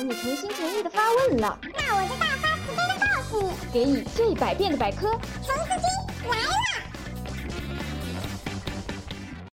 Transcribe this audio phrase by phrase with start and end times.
[0.00, 6.54] 然你诚心诚意的发问了，那我就大发慈悲的告诉你，给你最百变的百科，童子君来了。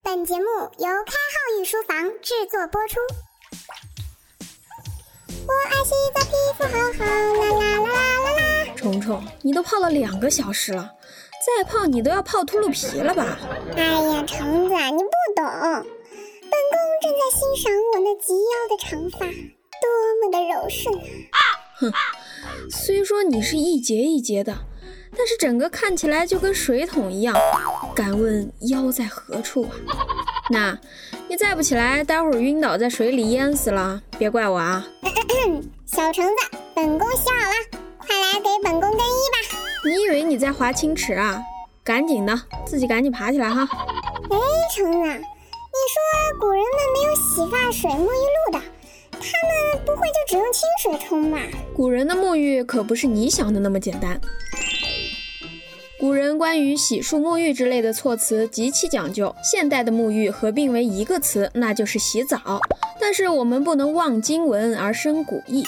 [0.02, 2.96] 本节目由开号御书房制作播出。
[5.48, 8.74] 我爱洗澡，皮肤好好，啦啦啦啦啦啦。
[8.78, 10.92] 虫虫，你都泡了两个小时了，
[11.46, 13.38] 再泡你都要泡秃噜皮了吧？
[13.76, 19.57] 哎呀，虫子，你不懂，本宫正在欣赏我那及腰的长发，多
[20.24, 21.40] 么的柔顺啊！
[21.80, 21.94] 哼，
[22.70, 24.56] 虽说你是一节一节的，
[25.18, 27.36] 但是整个看起来就跟水桶一样。
[27.96, 29.72] 敢问腰在何处啊？
[30.50, 30.78] 那，
[31.28, 34.88] 你再不起来，待会儿晕倒在水里淹死了，别怪我啊！
[35.86, 39.58] 小橙子，本宫洗好了，快来给本宫更衣吧！
[39.86, 41.42] 你以为你在划清池啊？
[41.84, 43.62] 赶紧的，自己赶紧爬起来哈！
[43.62, 44.38] 哎，
[44.76, 48.66] 橙子，你说古人们没有洗发水、沐浴露的，
[49.32, 51.40] 他们不会就只用清水冲吧？
[51.76, 54.20] 古人的沐浴可不是你想的那么简单。
[56.00, 62.62] 古人关于洗漱、沐浴之类的措辞极其讲究，现代的沐浴合并为一个词，那就是洗澡。
[63.00, 65.66] 但是我们不能忘今文而生古意，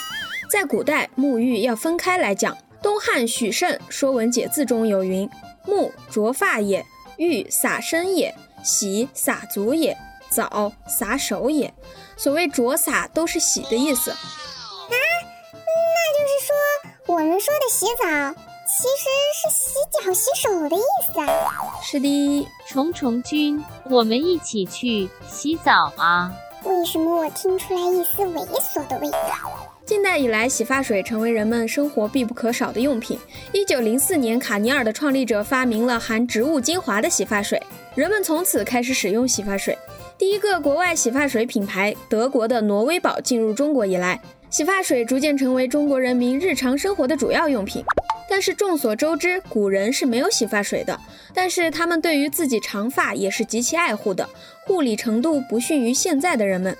[0.51, 2.55] 在古代沐浴要分开来讲。
[2.81, 5.29] 东汉许慎《说文解字》中有云
[5.67, 6.81] ：“沐，濯发也；
[7.17, 8.31] 浴，洒身也；
[8.63, 9.93] 洗，洒足也；
[10.29, 11.73] 澡，洒手也。”
[12.17, 14.11] 所谓着洒都是洗的意思。
[14.11, 14.17] 啊，
[14.89, 14.95] 那
[16.15, 18.41] 就是说我们说的洗澡。
[18.71, 21.27] 其实是洗脚、洗手的意思啊！
[21.83, 26.31] 是的，虫虫君，我们一起去洗澡啊！
[26.63, 29.19] 为什么我听出来一丝猥琐的味道？
[29.87, 33.19] 近代以来，洗发水成为人们生活必不可少的用品。
[33.53, 37.59] 一九零四年，卡尼尔的创立者发明了含植物精华的洗发水，
[37.95, 39.75] 人们从此开始使用洗发水。
[40.19, 47.81] 第一个国外洗发水品牌德国的挪威宝进入中国以来，洗发水逐渐成为中国人民日常生活的主要用品。
[48.29, 50.99] 但是众所周知，古人是没有洗发水的。
[51.33, 54.27] 但是他们对于自己长发也是极其爱护的，
[54.65, 56.75] 护理程度不逊于现在的人们。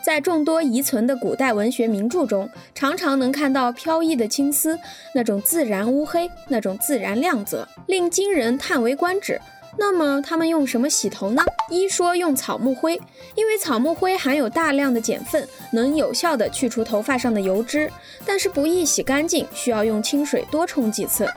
[0.00, 4.78] 在众多遗存的古代文学名著中，常常能看到飘逸的青丝，
[5.12, 9.40] 那种自然乌黑，那种自然亮泽，令今人叹为观止。
[9.78, 11.42] 那么他们用什么洗头呢？
[11.70, 13.00] 一说用草木灰，
[13.34, 17.90] 因为草木灰含有大量的碱分，能有效的去除头发上的油脂，
[18.24, 21.28] 但是不易洗干净，需要用清水多冲几次。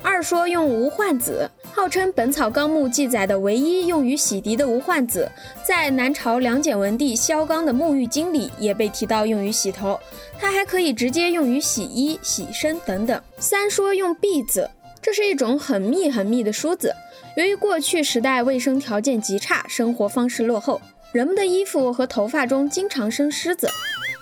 [0.00, 5.30] 二说用无患子，号称《本草纲目》记载的唯一用于洗涤的无患子，
[5.64, 9.98] 在南朝梁简文帝萧纲的《沐浴经》里也被提到用于洗头，
[10.38, 13.20] 它还可以直接用于洗衣、洗身等等。
[13.38, 14.70] 三说用篦子，
[15.02, 16.94] 这是一种很密很密的梳子。
[17.38, 20.80] 由于过去时代卫生条件极差，生活方式落后，
[21.12, 23.70] 人们的衣服和头发中经常生虱子，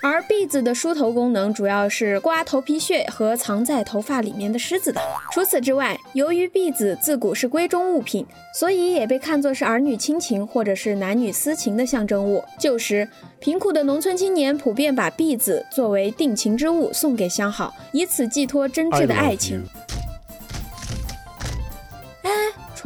[0.03, 5.00] 而篦子的梳头功能主要是刮头皮屑和藏在头发里面的虱子的。
[5.32, 12.44] 除此之外，由于篦子自古是闺中物品，所以也被看作是儿女亲情或者是男女私情的象征物。
[12.59, 13.09] 旧时，
[13.41, 19.65] 贫苦的农村青年普遍把篦子作为定情之物送给相好，以此寄托真挚的爱情。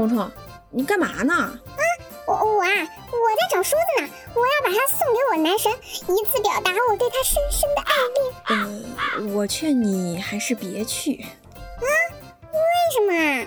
[0.00, 0.30] 虫虫，
[0.70, 1.34] 你干嘛呢？
[1.34, 1.60] 啊，
[2.26, 5.70] 我我啊，我在找梳子呢，我要把它送给我男神，
[6.08, 8.24] 以此表达我对他深深的爱恋。
[9.18, 11.22] 呃，我劝你还是别去。
[11.22, 11.84] 啊？
[12.50, 12.58] 为
[12.94, 13.46] 什么？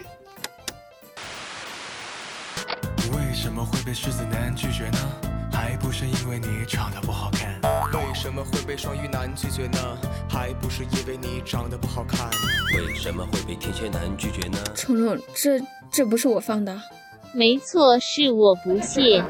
[3.17, 4.99] 为什么会被狮子男拒绝呢？
[5.51, 7.59] 还不是因为你长得不好看。
[7.93, 9.97] 为什么会被双鱼男拒绝呢？
[10.29, 12.29] 还不是因为你长得不好看。
[12.77, 14.59] 为什么会被天蝎男拒绝呢？
[14.75, 15.59] 虫虫，这。
[15.93, 16.75] 这不是我放的，
[17.33, 19.23] 没错，是我不屑。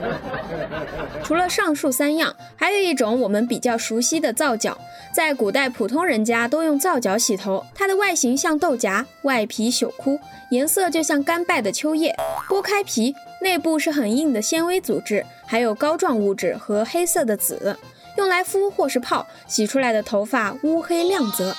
[1.24, 4.78] 除了上述三样，还有一种我们比较熟悉的皂角，
[5.14, 7.66] 在古代普通人家都用皂角洗头。
[7.76, 10.18] 它的外形像豆荚，外皮朽枯，
[10.52, 12.16] 颜色就像干败的秋叶。
[12.48, 17.78] 剥开皮，内部是很硬的纤维组织，还有膏状物质和黑色的籽，
[18.18, 21.54] 用来敷或是泡，洗出来的头发乌黑亮泽。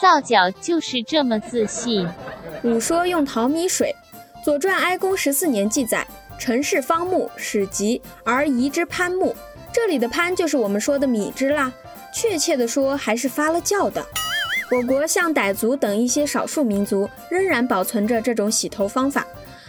[0.00, 2.08] 皂角就是这么自信。
[2.62, 3.94] 五说用淘米水。
[4.46, 6.06] 《左传》哀公十四年记载，
[6.38, 9.34] 陈氏方木，始极而移之潘木。
[9.72, 11.72] 这里的潘就是我们说的米之啦。
[12.14, 14.06] 确切的说，还是发了酵的。
[14.70, 19.26] 我国像傣族等一些少数民族，仍然保存着这种洗头方法。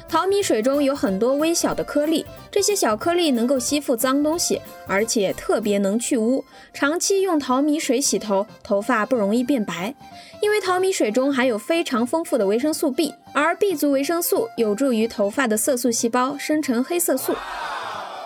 [0.08, 6.44] 淘米水中有很多微小的颗粒，这些小颗粒能够吸附脏东西，而且特别能去污。
[6.74, 9.94] 长期用淘米水洗头，头发不容易变白，
[10.42, 17.36] 因为淘米水中含有非常丰富的维生素 B，而 B 族维生素有助于头发的色素细胞生成黑色素。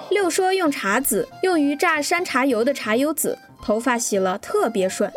[0.10, 5.12] 六说用茶籽，用于榨山茶油的茶油籽，头发洗了特别顺。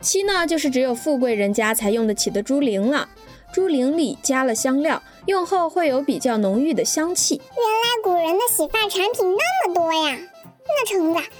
[0.00, 3.08] 七呢，就是只有富贵人家才用得起的猪苓了。
[3.54, 7.36] 猪苓里加了香料，用后会有比较浓郁的香气。
[7.36, 10.18] 原来古人的洗发产品那么多呀！
[10.66, 11.30] 那橙子，他们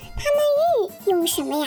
[0.87, 1.67] 浴用什么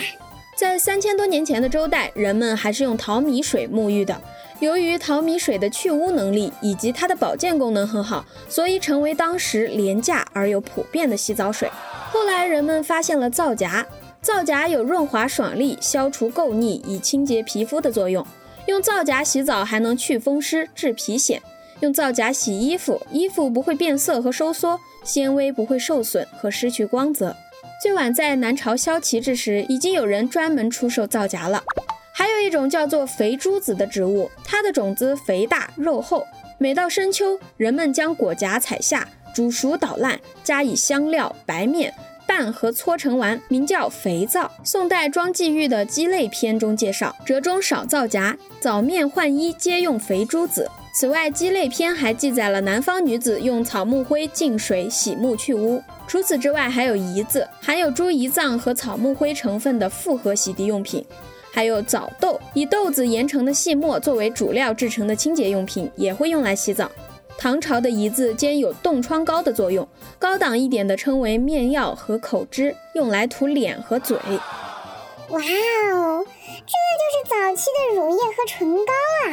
[0.56, 4.18] 在三千多年前的周代，人们还是用淘米水沐浴的。
[4.60, 11.70] 由于淘米水的去污能力以及它的保健功能很好，所以成为当时廉价而又普遍的洗澡水。
[12.10, 13.84] 后来人们发现了皂荚，
[14.22, 18.26] 皂荚有润滑爽利、消除垢腻、以清洁皮肤的作用。
[18.68, 21.40] 用皂荚洗澡还能去风湿、治皮癣。
[21.80, 27.34] 用皂荚洗衣服，衣服不会变色和收缩，纤维不会受损和失去光泽。
[27.82, 31.64] 最晚在南朝萧齐之时，已经有人专门出售皂荚了。
[32.12, 36.26] 还有一种叫做肥珠子的植物，它的种子肥大肉厚。
[36.58, 41.94] 每到深秋，人们将果荚采下，煮熟捣烂，加以香料、白面
[42.28, 44.50] 拌和搓成丸，名叫肥皂。
[44.62, 50.70] 宋代庄季玉的《鸡肋篇》中介绍，折中少皂荚，澡面换衣皆用肥珠子。
[50.94, 55.82] 此外，《鸡肋篇》还记载了南方女子用草木灰浸水洗目去污。
[56.06, 61.02] 除此之外，还有胰子，含有猪胰脏和草木灰成分的复合洗涤用品。
[61.50, 66.90] 还有枣豆，以豆子研成的细末作为主料制成的清洁用品，也会用来洗澡。
[67.38, 69.86] 唐朝的胰子兼有冻疮膏的作用，
[70.18, 74.16] 高档一点的称为面药和口脂，用来涂脸和嘴。
[74.18, 78.92] 哇哦，这就是早期的乳液和唇膏
[79.26, 79.30] 啊！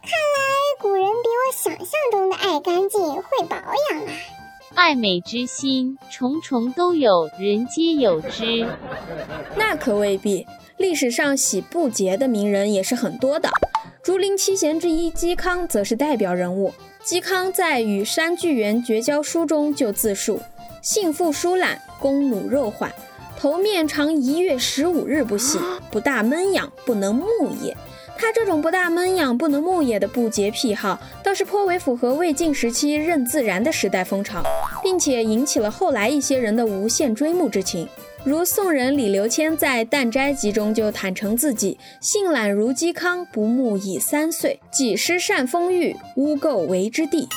[0.00, 4.12] 看来古人比我想象中的爱干净、会保养啊。
[4.74, 8.66] 爱美之心，重重都有，人皆有之。
[9.56, 10.46] 那可未必。
[10.78, 13.48] 历史上洗不洁的名人也是很多的，
[14.06, 16.72] 竹林七贤之一嵇康则是代表人物。
[17.04, 20.40] 嵇康在与山巨源绝交书中就自述：
[20.80, 22.88] 性复疏懒，弓弩肉缓，
[23.36, 25.58] 头面常一月十五日不洗，
[25.90, 27.26] 不大闷痒，不能牧
[27.60, 27.76] 也。
[28.16, 34.40] 他这种不大闷痒、不能牧也的不洁癖好，倒是颇为符合魏晋时期任自然的时代风潮，
[34.84, 37.88] 并且引起了后来一些人的无限追慕之情。
[38.26, 47.28] 如宋人李刘谦在《淡斋集》中就坦诚自己性懒如嵇康，不沐已三岁，几师善风欲，污垢为之地。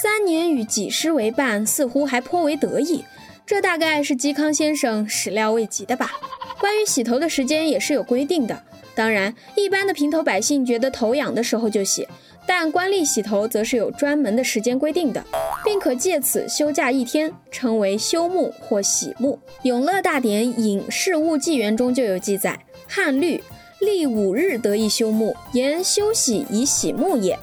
[0.00, 3.04] 三年与几师为伴，似乎还颇为得意。
[3.44, 6.12] 这大概是嵇康先生始料未及的吧。
[6.60, 8.62] 关于洗头的时间也是有规定的，
[8.94, 12.06] 当然一般的平头百姓觉得头痒的时候就洗。
[12.46, 15.24] 但官吏洗头则是有专门的时间规定的，
[15.64, 19.34] 并可借此休假一天，称为休沐或洗沐。
[19.62, 22.58] 《永乐大典·隐事物纪元》中就有记载：
[22.88, 23.42] 汉律
[23.80, 27.38] 历五日得以休沐，言休息以洗沐也。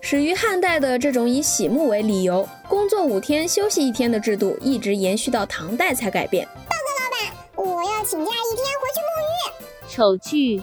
[0.00, 6.46] 始于汉代的这种以洗沐为理由，工作五天休息一天的制度，一直延续到唐代才改变。
[6.46, 9.94] 报告老板，我要请假一天回去沐浴。
[9.94, 10.62] 丑剧。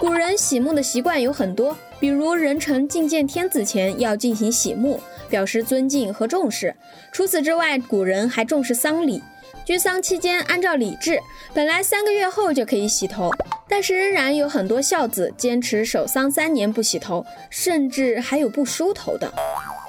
[0.00, 1.76] 古人洗沐的习惯有很多。
[2.02, 4.98] 比如人臣觐见天子前要进行洗沐，
[5.30, 6.74] 表示尊敬和重视。
[7.12, 9.22] 除此之外，古人还重视丧礼。
[9.64, 11.20] 居丧期间，按照礼制，
[11.54, 13.30] 本来三个月后就可以洗头，
[13.68, 19.32] 但是仍然有很多孝子坚持守丧三年不洗头，甚至还有不梳头的。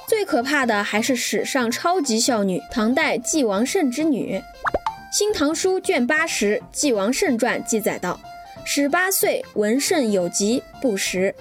[0.07, 4.37] 最可怕的还是史上超级孝女——唐代纪王慎之女。
[5.17, 8.19] 《新唐书》卷八十《纪王慎传》记载道：
[8.63, 11.33] 十八岁，闻慎有疾，不食。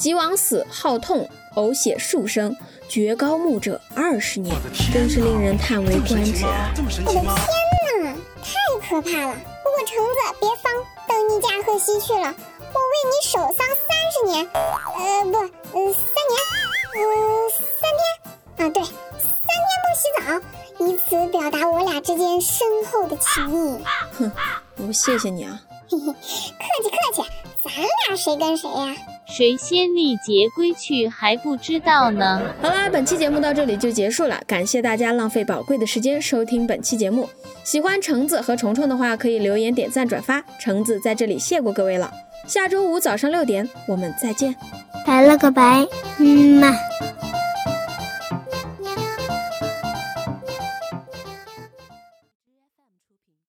[0.00, 2.56] 吉王死，好痛，呕血数升，
[2.88, 4.56] 绝高木者二十年，
[4.94, 6.72] 真是令人叹为观止啊！
[6.74, 7.22] 我的天
[8.02, 9.36] 哪，太可怕了！
[9.62, 10.72] 不过橙子别慌，
[11.06, 12.34] 等你驾鹤西去了，
[12.72, 16.34] 我为你守丧三十年，呃不，呃三年，
[16.94, 16.98] 呃
[17.52, 17.92] 三
[18.56, 23.84] 天啊，对，三天不洗澡，以此表达我俩之间深厚的情谊。
[24.16, 24.32] 哼，
[24.78, 25.60] 我谢谢你啊！
[25.90, 26.14] 嘿嘿，客
[26.82, 27.30] 气客气，
[27.62, 27.70] 咱
[28.08, 28.96] 俩谁跟谁呀？
[29.30, 32.42] 谁先历劫归去还不知道呢。
[32.60, 37.28] 好啦，本期节目到这里就结束了，感谢大家浪费宝贵的时间收听本期节目。
[37.62, 40.42] 喜欢橙子和虫虫的话，可以留言、点赞、转发。
[40.58, 42.12] 橙子在这里谢过各位了。
[42.46, 44.54] 下周五早上六点，我们再见。
[45.06, 45.86] 拜了个拜，
[46.18, 46.74] 嗯嘛。